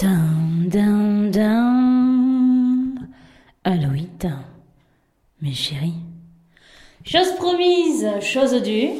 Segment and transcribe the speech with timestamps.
[0.00, 2.94] Dun, dun, dun.
[3.64, 4.28] Aloïta,
[5.42, 5.92] mes chéris.
[7.04, 8.92] Chose promise, chose due.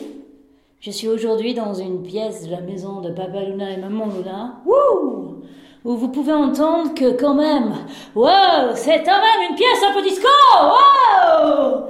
[0.83, 4.61] Je suis aujourd'hui dans une pièce de la maison de Papa Luna et Maman Luna.
[4.67, 5.43] Wouh
[5.87, 7.75] où vous pouvez entendre que quand même,
[8.15, 10.29] wow, c'est quand même une pièce un peu disco,
[10.61, 11.87] wow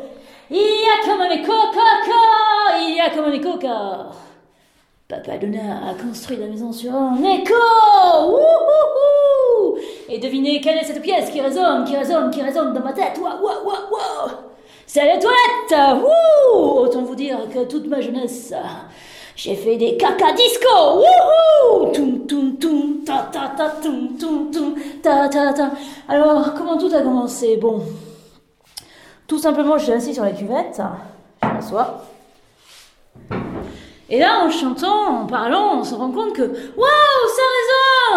[0.49, 4.11] Il y a quand même des coca, il y a quand même des coca.
[5.09, 8.90] Papa Luna a construit la maison sur un écho Wouhouhou
[10.09, 13.19] Et devinez quelle est cette pièce qui résonne, qui résonne, qui résonne dans ma tête.
[13.21, 14.31] Waouh, waouh, waouh, waouh
[14.87, 16.03] C'est les toilettes.
[16.03, 16.81] Wouh.
[16.81, 18.53] Autant vous dire que toute ma jeunesse,
[19.37, 20.69] j'ai fait des caca disco.
[20.97, 21.93] Wouhou.
[21.93, 24.17] Toum, toum, toum, ta, ta, ta, toum,
[25.03, 25.71] ta, ta, ta.
[26.09, 27.57] Alors, comment tout a commencé?
[27.57, 27.83] Bon,
[29.27, 30.83] tout simplement, je suis assis sur la cuvette,
[31.43, 32.03] je m'assois.
[34.09, 37.43] Et là, en chantant, en parlant, on se rend compte que waouh, ça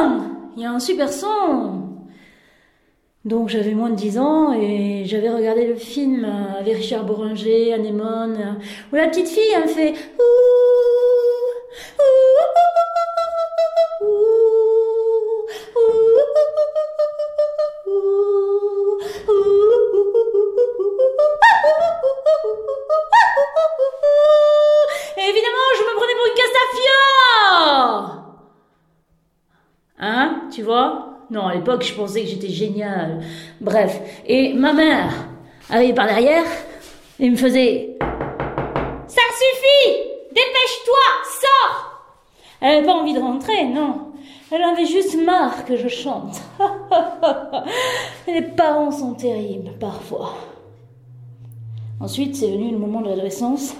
[0.02, 1.90] résonne Il y a un super son.
[3.26, 6.26] Donc j'avais moins de 10 ans et j'avais regardé le film
[6.60, 8.60] avec Richard Boringer, Anémone,
[8.92, 9.94] où la petite fille, fait
[30.54, 31.18] Tu vois?
[31.32, 33.24] Non, à l'époque, je pensais que j'étais géniale.
[33.60, 34.00] Bref.
[34.28, 35.12] Et ma mère
[35.68, 36.46] arrivait par derrière
[37.20, 37.98] et me faisait
[39.08, 39.98] Ça suffit
[40.30, 41.04] Dépêche-toi
[41.42, 42.10] Sors
[42.62, 44.12] Elle n'avait pas envie de rentrer, non.
[44.52, 46.40] Elle avait juste marre que je chante.
[48.28, 50.36] Les parents sont terribles, parfois.
[52.00, 53.74] Ensuite, c'est venu le moment de l'adolescence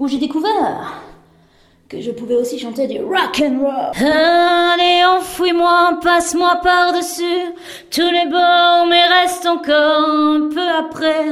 [0.00, 1.00] où j'ai découvert
[1.92, 3.92] que je pouvais aussi chanter du rock and roll.
[4.00, 7.52] Allez, enfouis-moi, passe-moi par-dessus
[7.90, 11.26] tous les bords, mais reste encore un peu après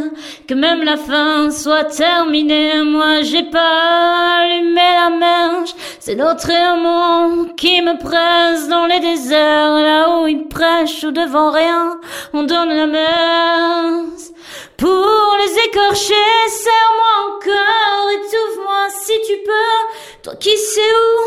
[0.46, 2.82] que même la fin soit terminée.
[2.82, 9.72] Moi, j'ai pas allumé la marche, c'est notre amour qui me presse dans les déserts,
[9.72, 11.98] là où il prêche ou devant rien,
[12.34, 14.34] on donne la messe.
[14.76, 16.14] Pour les écorcher,
[16.48, 21.18] serre-moi encore, étouffe-moi si tu peux, toi qui sais où,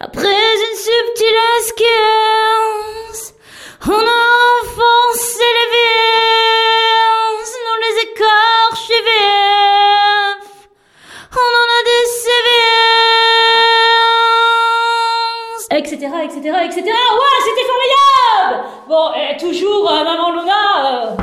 [0.00, 3.34] après une subtile esquisse,
[3.86, 4.22] on a
[4.62, 10.52] enfoncé les vis dans les écorchés vifs,
[11.32, 12.04] on en a des
[15.54, 15.92] sévices, etc.,
[16.24, 16.80] etc., etc.
[16.82, 18.56] Ouais, c'était formidable
[18.88, 20.62] Bon, et toujours, euh, Maman Luna...
[20.86, 21.16] euh,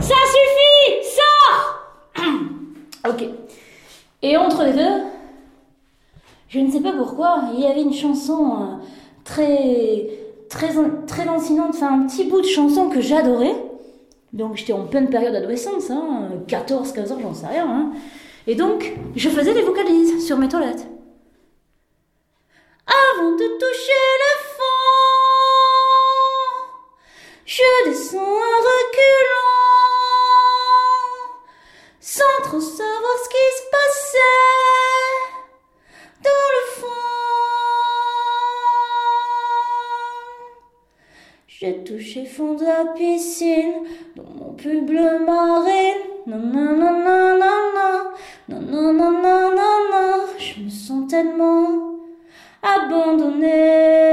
[0.00, 1.60] ça suffit Sors
[3.08, 3.20] Ok.
[4.22, 5.02] Et entre les deux,
[6.50, 8.76] je ne sais pas pourquoi, il y avait une chanson euh,
[9.24, 10.08] très,
[10.48, 10.68] très,
[11.06, 13.54] très lancinante, enfin un petit bout de chanson que j'adorais.
[14.32, 17.66] Donc j'étais en pleine période d'adolescence, hein, 14, 15 ans, j'en sais rien.
[17.68, 17.92] hein.
[18.46, 20.86] Et donc, je faisais des vocalises sur mes toilettes.
[22.86, 24.64] Avant de toucher le fond,
[27.46, 29.50] je descends en reculant,
[32.00, 33.59] sans trop savoir ce qui se
[41.90, 43.82] touché fond de la piscine,
[44.14, 46.06] dans mon pull bleu marine.
[46.24, 46.92] Nanana,
[48.48, 50.04] nanana, nanana,
[50.38, 51.96] je me sens tellement
[52.62, 54.09] abandonnée.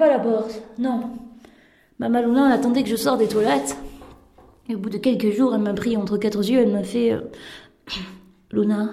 [0.00, 0.62] Pas la porte.
[0.78, 1.02] Non.
[1.98, 3.76] Maman Luna, elle attendait que je sorte des toilettes.
[4.68, 7.12] Et au bout de quelques jours, elle m'a pris entre quatre yeux, elle m'a fait
[7.12, 7.20] euh,
[8.50, 8.90] Luna,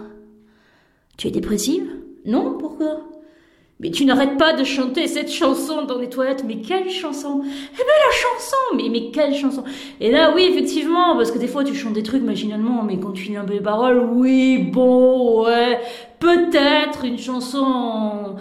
[1.17, 1.89] tu es dépressive?
[2.25, 2.99] Non, pourquoi?
[3.79, 6.43] Mais tu n'arrêtes pas de chanter cette chanson dans les toilettes.
[6.45, 7.41] Mais quelle chanson?
[7.43, 9.63] Eh ben la chanson Mais, mais quelle chanson
[10.01, 13.11] Et là, oui, effectivement, parce que des fois tu chantes des trucs machinalement, mais quand
[13.11, 15.79] tu lis un peu les paroles, oui, bon, ouais,
[16.19, 18.35] peut-être une chanson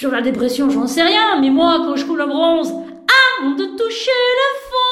[0.00, 1.38] sur la dépression, j'en sais rien.
[1.42, 4.10] Mais moi, quand je coule en bronze, avant de toucher
[4.40, 4.89] le fond